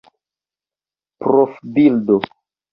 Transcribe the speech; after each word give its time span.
profbildo 1.19 2.17